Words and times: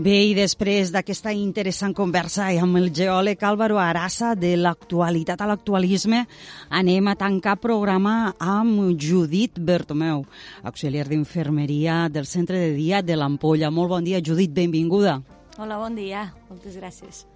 Bé, 0.00 0.14
i 0.30 0.32
després 0.32 0.88
d'aquesta 0.94 1.28
interessant 1.36 1.92
conversa 1.92 2.46
amb 2.62 2.78
el 2.78 2.86
geòleg 2.96 3.42
Álvaro 3.44 3.76
Arasa 3.82 4.30
de 4.32 4.54
l'actualitat 4.56 5.42
a 5.44 5.48
l'actualisme, 5.50 6.22
anem 6.72 7.10
a 7.10 7.14
tancar 7.20 7.58
programa 7.60 8.30
amb 8.40 8.94
Judit 8.96 9.58
Bertomeu, 9.60 10.22
auxiliar 10.64 11.04
d'infermeria 11.10 12.06
del 12.08 12.24
centre 12.24 12.56
de 12.62 12.72
dia 12.78 13.02
de 13.04 13.18
l'Ampolla. 13.18 13.68
Molt 13.68 13.92
bon 13.92 14.08
dia, 14.08 14.22
Judit, 14.24 14.54
benvinguda. 14.56 15.18
Hola, 15.58 15.76
bon 15.76 16.00
dia. 16.00 16.30
Moltes 16.48 16.80
gràcies. 16.80 17.26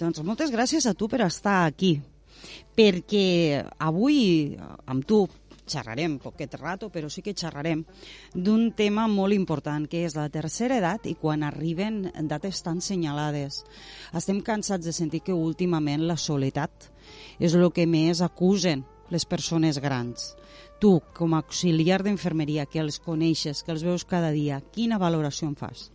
Doncs 0.00 0.24
moltes 0.26 0.50
gràcies 0.50 0.90
a 0.90 0.94
tu 0.98 1.06
per 1.06 1.22
estar 1.28 1.68
aquí, 1.68 2.00
perquè 2.74 3.62
avui 3.78 4.58
amb 4.90 5.06
tu 5.06 5.28
xerrarem 5.66 6.18
poquet 6.22 6.54
rato, 6.54 6.88
però 6.94 7.10
sí 7.10 7.22
que 7.22 7.34
xerrarem 7.34 7.82
d'un 8.34 8.70
tema 8.78 9.06
molt 9.10 9.34
important, 9.34 9.86
que 9.90 10.04
és 10.06 10.16
la 10.16 10.28
tercera 10.32 10.78
edat 10.78 11.06
i 11.10 11.16
quan 11.18 11.42
arriben 11.42 12.06
dates 12.30 12.62
tan 12.62 12.80
senyalades. 12.80 13.64
Estem 14.14 14.40
cansats 14.46 14.86
de 14.86 14.94
sentir 14.94 15.22
que 15.26 15.34
últimament 15.34 16.06
la 16.06 16.16
soledat 16.16 16.90
és 17.38 17.54
el 17.54 17.68
que 17.74 17.86
més 17.86 18.22
acusen 18.22 18.86
les 19.10 19.26
persones 19.26 19.78
grans. 19.82 20.34
Tu, 20.80 20.98
com 21.16 21.34
a 21.34 21.42
auxiliar 21.42 22.02
d'infermeria, 22.04 22.66
que 22.66 22.80
els 22.82 22.98
coneixes, 23.00 23.62
que 23.62 23.72
els 23.72 23.84
veus 23.86 24.04
cada 24.04 24.32
dia, 24.34 24.60
quina 24.74 24.98
valoració 24.98 25.48
en 25.48 25.54
fas? 25.56 25.90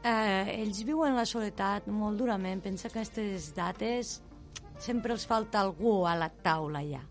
Eh, 0.00 0.62
ells 0.62 0.80
viuen 0.88 1.14
la 1.14 1.26
soledat 1.28 1.86
molt 1.92 2.18
durament. 2.18 2.62
Pensa 2.64 2.88
que 2.88 2.98
aquestes 2.98 3.52
dates 3.54 4.18
sempre 4.80 5.12
els 5.12 5.26
falta 5.28 5.60
algú 5.60 6.06
a 6.08 6.16
la 6.16 6.30
taula 6.32 6.80
ja 6.88 7.04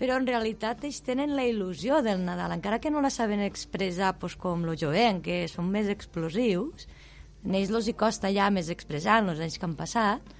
però 0.00 0.16
en 0.16 0.24
realitat 0.24 0.86
ells 0.88 1.02
tenen 1.04 1.34
la 1.36 1.44
il·lusió 1.44 1.98
del 2.00 2.22
Nadal, 2.24 2.54
encara 2.56 2.78
que 2.80 2.88
no 2.88 3.02
la 3.04 3.10
saben 3.12 3.42
expressar 3.44 4.14
pues, 4.18 4.32
com 4.40 4.64
lo 4.64 4.72
jovent, 4.72 5.20
que 5.20 5.42
són 5.52 5.68
més 5.68 5.90
explosius, 5.92 6.86
a 7.44 7.56
ells 7.58 7.72
els 7.72 7.88
hi 7.90 7.96
costa 8.00 8.30
ja 8.32 8.48
més 8.48 8.70
expressar 8.72 9.18
els 9.20 9.42
anys 9.44 9.58
que 9.60 9.68
han 9.68 9.76
passat, 9.76 10.30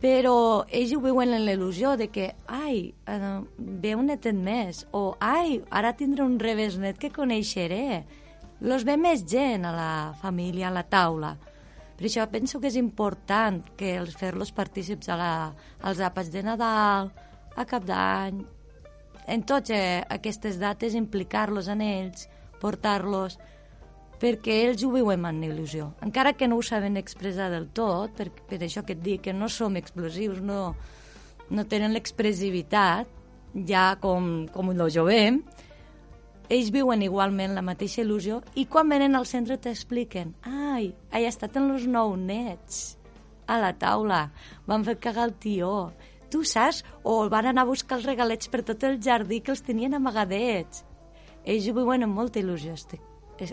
però 0.00 0.66
ells 0.68 0.92
ho 0.92 1.00
veuen 1.00 1.32
en 1.32 1.46
l'il·lusió 1.46 1.94
de 1.96 2.10
que, 2.12 2.26
ai, 2.52 2.92
eh, 3.08 3.38
ve 3.56 3.94
un 3.96 4.10
netet 4.10 4.36
més, 4.36 4.84
o 4.92 5.14
ai, 5.24 5.62
ara 5.70 5.94
tindré 5.96 6.22
un 6.22 6.36
net 6.36 6.98
que 6.98 7.10
coneixeré. 7.10 8.04
Los 8.60 8.84
ve 8.84 8.96
més 8.96 9.24
gent 9.24 9.64
a 9.64 9.72
la 9.72 10.14
família, 10.20 10.68
a 10.68 10.70
la 10.70 10.84
taula. 10.84 11.36
Per 11.96 12.04
això 12.04 12.28
penso 12.28 12.60
que 12.60 12.68
és 12.68 12.76
important 12.76 13.62
que 13.76 13.96
els 13.96 14.16
fer-los 14.16 14.52
partícips 14.52 15.08
a 15.08 15.16
la, 15.16 15.32
als 15.80 15.98
àpats 16.00 16.28
de 16.28 16.42
Nadal, 16.42 17.10
a 17.56 17.64
cap 17.64 17.84
d'any, 17.88 18.44
en 19.26 19.42
totes 19.42 19.74
eh, 19.76 20.04
aquestes 20.08 20.60
dates 20.62 20.94
implicar-los 20.94 21.68
en 21.72 21.82
ells, 21.84 22.28
portar-los, 22.62 23.38
perquè 24.20 24.62
ells 24.64 24.84
ho 24.86 24.92
viuen 24.94 25.26
amb 25.28 25.44
il·lusió. 25.44 25.90
Encara 26.06 26.34
que 26.38 26.48
no 26.48 26.56
ho 26.56 26.64
saben 26.64 26.96
expressar 26.96 27.50
del 27.52 27.68
tot, 27.68 28.14
per, 28.16 28.30
per 28.48 28.62
això 28.62 28.84
que 28.86 28.96
et 28.96 29.02
dic 29.04 29.26
que 29.26 29.36
no 29.36 29.50
som 29.52 29.76
explosius, 29.76 30.40
no, 30.40 30.74
no 31.50 31.68
tenen 31.68 31.94
l'expressivitat, 31.96 33.10
ja 33.68 33.94
com, 34.00 34.46
com 34.52 34.72
el 34.72 34.82
jovem, 34.92 35.40
ells 36.52 36.70
viuen 36.70 37.02
igualment 37.02 37.56
la 37.56 37.64
mateixa 37.64 38.02
il·lusió 38.04 38.40
i 38.54 38.66
quan 38.70 38.90
venen 38.92 39.16
al 39.18 39.26
centre 39.26 39.56
t'expliquen 39.58 40.34
ai, 40.46 40.92
he 41.10 41.24
estat 41.26 41.56
en 41.58 41.72
els 41.74 41.88
nou 41.90 42.14
nets 42.16 42.96
a 43.50 43.58
la 43.62 43.72
taula, 43.78 44.28
van 44.66 44.84
fer 44.86 44.96
cagar 45.02 45.28
el 45.28 45.34
tió 45.42 45.70
tu 46.30 46.42
saps? 46.44 46.82
O 47.02 47.28
van 47.32 47.50
anar 47.50 47.64
a 47.64 47.70
buscar 47.70 47.98
els 47.98 48.06
regalets 48.06 48.50
per 48.52 48.62
tot 48.66 48.84
el 48.84 49.00
jardí 49.02 49.40
que 49.40 49.52
els 49.54 49.64
tenien 49.66 49.94
amagadets. 49.94 50.84
Ells 51.46 51.68
ho 51.68 51.74
viuen 51.76 52.02
amb 52.02 52.16
molta 52.16 52.40
il·lusió, 52.42 52.74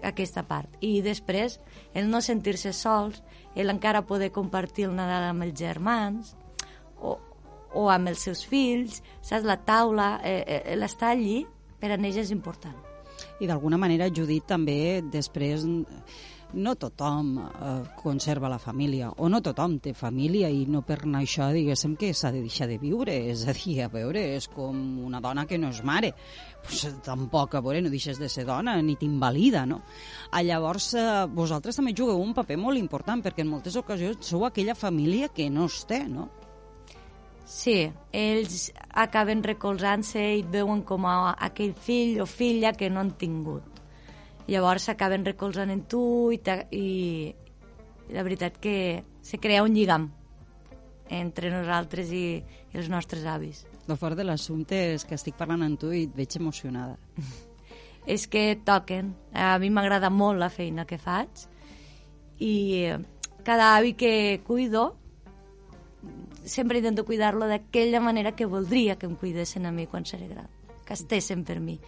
aquesta 0.01 0.43
part. 0.47 0.77
I 0.81 1.01
després, 1.05 1.59
el 1.93 2.09
no 2.09 2.21
sentir-se 2.21 2.73
sols, 2.73 3.21
el 3.55 3.69
encara 3.69 4.05
poder 4.07 4.31
compartir 4.31 4.87
el 4.87 4.95
Nadal 4.97 5.29
amb 5.29 5.45
els 5.45 5.53
germans, 5.59 6.33
o, 7.01 7.17
o 7.73 7.89
amb 7.91 8.09
els 8.09 8.23
seus 8.25 8.45
fills, 8.45 9.01
saps? 9.21 9.45
La 9.45 9.59
taula, 9.65 10.15
eh, 10.23 10.41
eh, 10.47 10.75
l'estar 10.79 11.13
allí, 11.13 11.43
per 11.79 11.91
a 11.91 11.99
ells 11.99 12.17
és 12.23 12.31
important. 12.31 12.75
I 13.39 13.47
d'alguna 13.47 13.77
manera, 13.77 14.09
Judit, 14.09 14.45
també 14.49 15.03
després 15.13 15.67
no 16.53 16.75
tothom 16.75 17.37
eh, 17.39 17.71
conserva 17.97 18.49
la 18.49 18.59
família, 18.59 19.09
o 19.17 19.29
no 19.29 19.41
tothom 19.41 19.77
té 19.81 19.93
família 19.97 20.49
i 20.53 20.65
no 20.69 20.83
per 20.85 20.99
anar 21.03 21.23
això 21.23 21.49
diguéssim 21.53 21.95
que 21.99 22.13
s'ha 22.13 22.31
de 22.33 22.43
deixar 22.43 22.67
de 22.69 22.77
viure, 22.81 23.15
és 23.31 23.45
a 23.47 23.55
dir, 23.57 23.79
a 23.83 23.89
veure, 23.93 24.21
és 24.37 24.47
com 24.51 24.77
una 25.05 25.21
dona 25.23 25.47
que 25.49 25.57
no 25.57 25.71
és 25.73 25.81
mare, 25.83 26.13
pues, 26.63 26.85
tampoc, 27.05 27.55
a 27.55 27.63
veure, 27.65 27.81
no 27.81 27.91
deixes 27.93 28.21
de 28.21 28.29
ser 28.29 28.45
dona 28.49 28.77
ni 28.81 28.95
t'invalida, 28.99 29.65
no? 29.65 29.81
A 30.29 30.39
ah, 30.39 30.45
llavors, 30.45 30.93
eh, 30.93 31.25
vosaltres 31.33 31.79
també 31.79 31.95
jugueu 31.97 32.21
un 32.21 32.33
paper 32.37 32.57
molt 32.61 32.79
important, 32.79 33.23
perquè 33.25 33.43
en 33.43 33.51
moltes 33.51 33.75
ocasions 33.79 34.25
sou 34.33 34.45
aquella 34.45 34.75
família 34.75 35.29
que 35.33 35.49
no 35.49 35.65
es 35.71 35.83
té, 35.89 36.03
no? 36.07 36.29
Sí, 37.49 37.91
ells 38.15 38.71
acaben 38.89 39.43
recolzant-se 39.43 40.21
i 40.39 40.45
veuen 40.47 40.81
com 40.87 41.05
a 41.05 41.33
aquell 41.49 41.73
fill 41.75 42.21
o 42.23 42.25
filla 42.25 42.71
que 42.77 42.89
no 42.89 43.01
han 43.03 43.11
tingut 43.19 43.72
Llavors 44.47 44.89
s'acaben 44.89 45.25
recolzant 45.25 45.71
en 45.71 45.85
tu 45.87 46.31
i, 46.35 46.39
i 46.75 46.87
la 48.11 48.23
veritat 48.23 48.59
que 48.59 49.03
se 49.21 49.39
crea 49.39 49.63
un 49.63 49.73
lligam 49.75 50.09
entre 51.13 51.51
nosaltres 51.53 52.11
i, 52.11 52.25
i 52.73 52.77
els 52.79 52.89
nostres 52.91 53.25
avis. 53.29 53.63
El 53.87 53.97
fort 53.99 54.17
de 54.17 54.25
l'assumpte 54.27 54.77
és 54.93 55.05
que 55.07 55.15
estic 55.15 55.37
parlant 55.39 55.63
amb 55.63 55.79
tu 55.79 55.91
i 55.93 56.05
et 56.07 56.15
veig 56.15 56.37
emocionada. 56.39 56.97
és 58.05 58.27
que 58.27 58.59
toquen. 58.65 59.13
A 59.33 59.57
mi 59.59 59.69
m'agrada 59.69 60.09
molt 60.11 60.39
la 60.39 60.51
feina 60.51 60.85
que 60.85 60.99
faig 60.99 61.47
i 62.39 62.89
cada 63.43 63.75
avi 63.77 63.93
que 63.93 64.41
cuido 64.45 64.97
sempre 66.43 66.79
intento 66.79 67.05
cuidar-lo 67.05 67.47
d'aquella 67.47 68.01
manera 68.01 68.35
que 68.35 68.45
voldria 68.45 68.97
que 68.97 69.05
em 69.07 69.15
cuidessin 69.15 69.65
a 69.65 69.71
mi 69.71 69.87
quan 69.87 70.05
seré 70.05 70.27
gran, 70.27 70.49
que 70.83 70.93
estessin 70.93 71.45
per 71.47 71.61
mi 71.63 71.79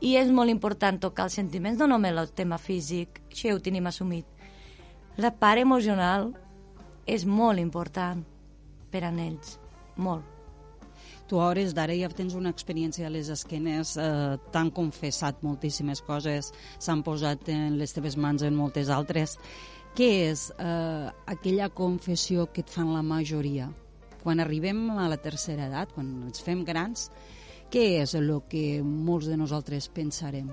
i 0.00 0.16
és 0.16 0.30
molt 0.32 0.50
important 0.52 0.98
tocar 1.00 1.28
els 1.28 1.36
sentiments, 1.36 1.78
no 1.78 1.88
només 1.90 2.16
el 2.16 2.32
tema 2.36 2.58
físic, 2.58 3.20
això 3.30 3.50
ja 3.50 3.56
ho 3.56 3.62
tenim 3.64 3.86
assumit. 3.86 4.26
La 5.20 5.32
part 5.36 5.60
emocional 5.60 6.30
és 7.06 7.26
molt 7.26 7.60
important 7.60 8.22
per 8.90 9.04
a 9.04 9.10
ells, 9.12 9.58
molt. 9.96 10.24
Tu 11.30 11.38
a 11.38 11.46
hores 11.46 11.74
d'ara 11.76 11.94
ja 11.94 12.08
tens 12.10 12.34
una 12.34 12.50
experiència 12.50 13.06
a 13.06 13.10
les 13.12 13.28
esquenes, 13.30 13.96
eh, 13.96 14.38
t'han 14.50 14.70
confessat 14.74 15.44
moltíssimes 15.46 16.00
coses, 16.02 16.50
s'han 16.78 17.04
posat 17.06 17.48
en 17.48 17.76
les 17.78 17.92
teves 17.94 18.16
mans 18.16 18.42
en 18.42 18.56
moltes 18.56 18.88
altres. 18.90 19.36
Què 19.94 20.08
és 20.30 20.48
eh, 20.58 21.10
aquella 21.26 21.68
confessió 21.68 22.48
que 22.50 22.64
et 22.64 22.70
fan 22.70 22.90
la 22.94 23.02
majoria? 23.02 23.68
Quan 24.24 24.40
arribem 24.40 24.90
a 24.98 25.06
la 25.08 25.20
tercera 25.22 25.68
edat, 25.68 25.92
quan 25.94 26.10
ens 26.26 26.42
fem 26.42 26.64
grans, 26.64 27.10
què 27.70 28.02
és 28.02 28.16
el 28.18 28.32
que 28.50 28.82
molts 28.82 29.28
de 29.30 29.36
nosaltres 29.38 29.86
pensarem? 29.94 30.50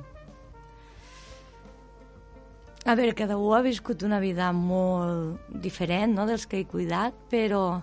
A 2.88 2.94
veure, 2.96 3.16
cada 3.18 3.36
un 3.42 3.56
ha 3.58 3.64
viscut 3.66 4.06
una 4.06 4.20
vida 4.24 4.52
molt 4.56 5.50
diferent 5.64 6.14
no, 6.16 6.28
dels 6.30 6.46
que 6.48 6.62
he 6.62 6.68
cuidat, 6.70 7.18
però 7.32 7.82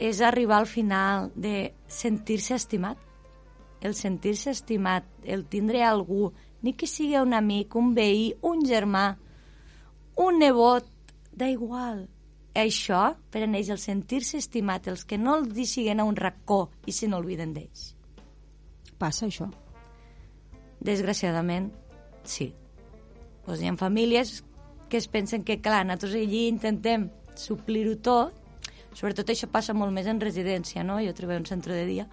és 0.00 0.22
arribar 0.24 0.58
al 0.58 0.66
final 0.66 1.28
de 1.36 1.74
sentir-se 1.86 2.56
estimat. 2.56 2.98
El 3.82 3.94
sentir-se 3.94 4.50
estimat, 4.50 5.06
el 5.22 5.44
tindre 5.46 5.84
algú, 5.84 6.32
ni 6.62 6.72
que 6.72 6.88
sigui 6.90 7.20
un 7.20 7.36
amic, 7.36 7.76
un 7.76 7.94
veí, 7.94 8.32
un 8.42 8.66
germà, 8.66 9.06
un 10.24 10.42
nebot, 10.42 10.88
d'igual. 11.30 12.06
Això, 12.58 13.06
per 13.30 13.44
a 13.44 13.48
ells, 13.48 13.70
el 13.70 13.80
sentir-se 13.80 14.40
estimat, 14.42 14.88
els 14.88 15.04
que 15.04 15.18
no 15.18 15.38
els 15.38 15.54
deixiguen 15.54 16.00
a 16.00 16.08
un 16.08 16.16
racó 16.16 16.64
i 16.86 16.92
se 16.92 17.08
n'olviden 17.08 17.54
d'ells 17.54 17.92
passa 19.02 19.26
això? 19.26 19.50
Desgraciadament, 20.82 21.70
sí. 22.24 22.52
Pues 23.42 23.62
hi 23.62 23.68
ha 23.70 23.74
famílies 23.78 24.40
que 24.88 25.00
es 25.00 25.08
pensen 25.08 25.42
que, 25.42 25.58
clar, 25.64 25.84
nosaltres 25.86 26.18
allí 26.20 26.46
intentem 26.50 27.08
suplir-ho 27.38 27.96
tot, 28.04 28.34
sobretot 28.92 29.30
això 29.32 29.48
passa 29.50 29.74
molt 29.74 29.94
més 29.94 30.08
en 30.10 30.20
residència, 30.20 30.84
no? 30.84 30.98
Jo 31.00 31.14
treballo 31.16 31.40
en 31.40 31.48
centre 31.48 31.78
de 31.78 31.86
dia, 31.88 32.04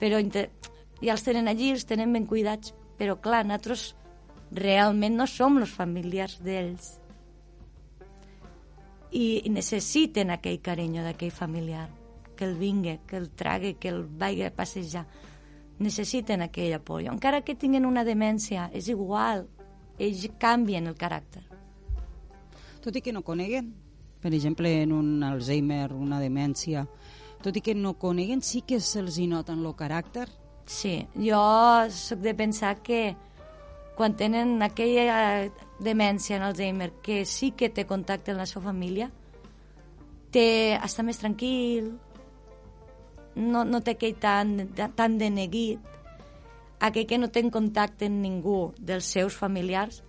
però 0.00 0.22
ja 0.24 1.12
els 1.12 1.26
tenen 1.26 1.50
allí, 1.52 1.74
els 1.74 1.84
tenen 1.84 2.14
ben 2.16 2.26
cuidats, 2.26 2.72
però 2.98 3.18
clar, 3.20 3.44
nosaltres 3.44 3.92
realment 4.54 5.18
no 5.18 5.26
som 5.28 5.58
els 5.60 5.74
familiars 5.74 6.38
d'ells. 6.44 6.94
I, 9.14 9.44
necessiten 9.52 10.32
aquell 10.34 10.62
carinyo 10.64 11.04
d'aquell 11.04 11.34
familiar, 11.34 11.86
que 12.34 12.48
el 12.48 12.56
vingui, 12.58 12.98
que 13.06 13.20
el 13.20 13.28
trague, 13.30 13.76
que 13.78 13.92
el 13.92 14.02
vagi 14.02 14.42
a 14.42 14.54
passejar 14.54 15.04
necessiten 15.78 16.42
aquell 16.42 16.74
apoyo. 16.76 17.12
Encara 17.12 17.42
que 17.42 17.56
tinguin 17.58 17.86
una 17.86 18.04
demència, 18.04 18.68
és 18.72 18.88
igual, 18.92 19.46
ells 19.98 20.28
canvien 20.38 20.86
el 20.90 20.96
caràcter. 20.98 21.42
Tot 22.84 22.96
i 22.96 23.02
que 23.02 23.14
no 23.14 23.24
coneguen, 23.24 23.72
per 24.20 24.32
exemple, 24.34 24.70
en 24.82 24.92
un 24.92 25.22
Alzheimer, 25.24 25.92
una 25.92 26.20
demència, 26.20 26.86
tot 27.44 27.56
i 27.56 27.62
que 27.64 27.74
no 27.74 27.94
coneguen, 28.00 28.42
sí 28.42 28.62
que 28.66 28.80
se'ls 28.80 29.18
hi 29.18 29.26
noten 29.28 29.64
el 29.64 29.76
caràcter? 29.76 30.28
Sí, 30.64 30.96
jo 31.16 31.40
sóc 31.92 32.22
de 32.24 32.32
pensar 32.34 32.78
que 32.82 33.16
quan 33.96 34.16
tenen 34.16 34.62
aquella 34.64 35.50
demència 35.78 36.38
en 36.38 36.46
Alzheimer 36.46 36.90
que 37.04 37.24
sí 37.28 37.52
que 37.52 37.68
té 37.68 37.84
contacte 37.86 38.32
amb 38.32 38.40
la 38.42 38.48
seva 38.48 38.70
família, 38.70 39.10
té, 40.32 40.74
està 40.80 41.04
més 41.06 41.20
tranquil, 41.20 41.92
no, 43.36 43.64
no 43.64 43.80
té 43.82 43.94
aquell 43.94 44.16
tan, 44.20 44.56
tan 44.74 45.18
de 45.18 45.30
neguit, 45.30 45.92
aquell 46.84 47.06
que 47.08 47.18
no 47.18 47.30
té 47.32 47.42
contacte 47.50 48.08
amb 48.10 48.22
ningú 48.22 48.58
dels 48.78 49.08
seus 49.16 49.36
familiars, 49.36 50.02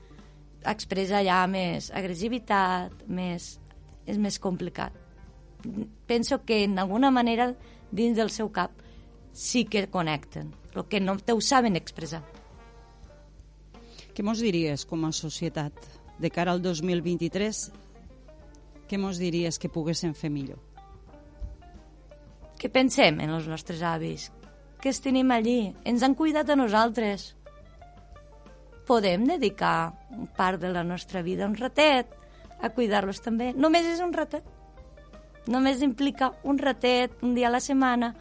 expressa 0.66 1.22
ja 1.26 1.44
més 1.48 1.92
agressivitat, 1.94 3.06
més, 3.08 3.56
és 4.06 4.18
més 4.22 4.40
complicat. 4.42 4.94
Penso 6.06 6.42
que 6.46 6.64
en 6.66 6.78
alguna 6.80 7.12
manera 7.12 7.54
dins 7.92 8.18
del 8.18 8.30
seu 8.30 8.52
cap 8.54 8.72
sí 9.34 9.66
que 9.66 9.88
connecten, 9.90 10.54
el 10.76 10.86
que 10.90 11.02
no 11.02 11.18
te 11.18 11.34
ho 11.34 11.42
saben 11.42 11.76
expressar. 11.76 12.24
Què 14.16 14.24
mos 14.24 14.40
diries 14.40 14.86
com 14.88 15.04
a 15.04 15.12
societat 15.12 15.76
de 16.22 16.32
cara 16.32 16.54
al 16.56 16.62
2023? 16.64 17.66
Què 18.88 19.00
mos 19.02 19.20
diries 19.20 19.60
que 19.60 19.72
poguéssim 19.72 20.14
fer 20.16 20.32
millor? 20.32 20.75
Que 22.66 22.72
pensem 22.74 23.20
en 23.22 23.30
els 23.30 23.46
nostres 23.46 23.84
avis, 23.86 24.24
que 24.82 24.90
els 24.90 24.98
tenim 24.98 25.30
allí, 25.30 25.76
ens 25.86 26.02
han 26.02 26.16
cuidat 26.18 26.50
a 26.50 26.56
nosaltres. 26.58 27.28
Podem 28.90 29.28
dedicar 29.30 29.94
part 30.34 30.58
de 30.64 30.72
la 30.74 30.82
nostra 30.82 31.22
vida 31.22 31.46
un 31.46 31.54
ratet 31.60 32.10
a 32.58 32.72
cuidar-los 32.74 33.22
també. 33.22 33.52
Només 33.54 33.86
és 33.86 34.02
un 34.02 34.18
ratet. 34.18 34.50
Només 35.46 35.86
implica 35.86 36.32
un 36.42 36.58
ratet, 36.58 37.14
un 37.22 37.38
dia 37.38 37.52
a 37.52 37.54
la 37.54 37.62
setmana, 37.62 38.16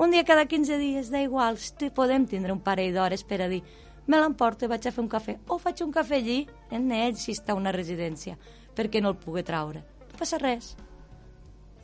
un 0.00 0.16
dia 0.16 0.24
cada 0.24 0.48
15 0.48 0.80
dies, 0.80 1.12
da 1.12 1.20
igual, 1.20 1.60
podem 1.92 2.24
tindre 2.24 2.56
un 2.56 2.64
parell 2.64 2.96
d'hores 2.96 3.28
per 3.28 3.42
a 3.42 3.52
dir 3.52 3.60
me 4.08 4.16
l'emporto 4.16 4.64
i 4.64 4.72
vaig 4.72 4.88
a 4.88 4.96
fer 4.96 5.04
un 5.04 5.12
cafè. 5.12 5.36
O 5.52 5.60
faig 5.60 5.84
un 5.84 5.92
cafè 5.92 6.22
allí, 6.24 6.40
en 6.72 6.88
ell, 6.88 7.20
si 7.20 7.36
està 7.36 7.52
una 7.52 7.76
residència, 7.76 8.40
perquè 8.72 9.04
no 9.04 9.12
el 9.12 9.20
pugui 9.20 9.44
traure. 9.44 9.84
No 10.08 10.24
passa 10.24 10.40
res. 10.40 10.72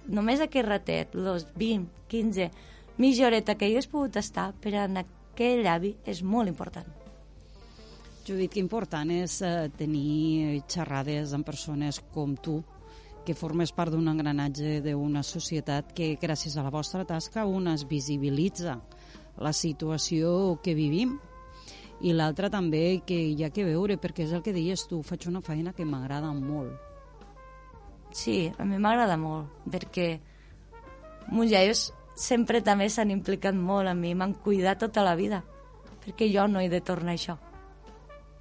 Només 0.08 0.40
aquest 0.44 0.68
ratet, 0.68 1.14
los 1.16 1.46
20, 1.56 1.88
15, 2.12 2.50
mitja 2.98 3.26
horeta 3.26 3.54
que 3.56 3.68
hi 3.68 3.74
hagués 3.74 3.88
pogut 3.88 4.16
estar 4.20 4.52
per 4.60 4.74
a 4.76 4.84
aquell 5.34 5.66
avi 5.66 5.94
és 6.06 6.22
molt 6.22 6.48
important. 6.48 6.86
Judit, 8.24 8.52
que 8.52 8.60
important 8.60 9.10
és 9.12 9.40
eh, 9.44 9.68
tenir 9.76 10.62
xerrades 10.70 11.34
amb 11.36 11.44
persones 11.44 12.00
com 12.14 12.36
tu, 12.36 12.62
que 13.24 13.36
formes 13.36 13.72
part 13.72 13.92
d'un 13.92 14.08
engranatge 14.08 14.78
d'una 14.84 15.22
societat 15.24 15.92
que, 15.96 16.14
gràcies 16.20 16.56
a 16.56 16.64
la 16.64 16.72
vostra 16.72 17.04
tasca, 17.08 17.44
una 17.44 17.74
es 17.74 17.84
visibilitza 17.88 18.78
la 19.40 19.52
situació 19.52 20.58
que 20.62 20.76
vivim 20.76 21.18
i 22.04 22.12
l'altra 22.12 22.50
també 22.52 23.00
que 23.06 23.16
hi 23.16 23.44
ha 23.44 23.52
que 23.52 23.64
veure, 23.64 23.96
perquè 24.00 24.26
és 24.26 24.34
el 24.36 24.42
que 24.44 24.52
deies 24.52 24.86
tu, 24.88 25.02
faig 25.02 25.28
una 25.30 25.42
feina 25.44 25.72
que 25.72 25.86
m'agrada 25.88 26.32
molt. 26.36 26.93
Sí, 28.14 28.52
a 28.58 28.62
mi 28.62 28.78
m'agrada 28.78 29.16
molt, 29.18 29.50
perquè 29.66 30.06
meus 31.34 31.50
iaios 31.50 31.88
sempre 32.14 32.60
també 32.62 32.86
s'han 32.86 33.10
implicat 33.10 33.56
molt 33.58 33.90
a 33.90 33.94
mi, 33.98 34.12
m'han 34.14 34.36
cuidat 34.44 34.84
tota 34.84 35.02
la 35.02 35.16
vida, 35.18 35.40
perquè 36.04 36.28
jo 36.30 36.46
no 36.46 36.62
he 36.62 36.68
de 36.70 36.80
tornar 36.80 37.16
a 37.16 37.18
això. 37.18 37.34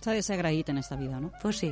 S'ha 0.04 0.14
de 0.14 0.22
ser 0.22 0.38
agraït 0.38 0.70
en 0.70 0.78
esta 0.78 1.00
vida, 1.00 1.18
no? 1.20 1.32
Pues 1.42 1.64
sí. 1.64 1.72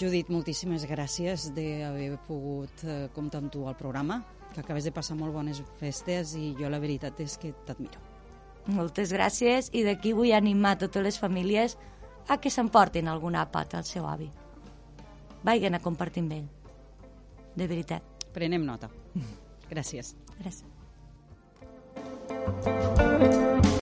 Judit, 0.00 0.32
moltíssimes 0.32 0.88
gràcies 0.88 1.50
d'haver 1.52 2.16
pogut 2.24 2.86
eh, 2.86 2.98
comptar 3.12 3.42
amb 3.42 3.52
tu 3.52 3.68
al 3.68 3.76
programa, 3.76 4.22
que 4.54 4.64
acabes 4.64 4.88
de 4.88 4.94
passar 4.96 5.18
molt 5.20 5.36
bones 5.36 5.60
festes 5.76 6.32
i 6.38 6.54
jo 6.56 6.72
la 6.72 6.80
veritat 6.80 7.20
és 7.20 7.36
que 7.36 7.52
t'admiro. 7.68 8.00
Moltes 8.72 9.12
gràcies 9.12 9.68
i 9.76 9.84
d'aquí 9.84 10.16
vull 10.16 10.32
animar 10.32 10.78
totes 10.80 11.04
les 11.04 11.20
famílies 11.20 11.76
a 12.28 12.40
que 12.40 12.48
s'emportin 12.48 13.08
algun 13.08 13.36
àpat 13.36 13.76
al 13.76 13.84
seu 13.84 14.08
avi. 14.08 14.30
Vagin 15.44 15.74
a 15.74 15.80
compartir 15.80 16.22
amb 16.24 16.32
ell. 16.32 16.48
De 17.56 17.66
veritat. 17.66 18.02
Prenem 18.34 18.64
nota. 18.66 18.90
Gràcies. 19.70 20.14
Gràcies. 20.38 20.64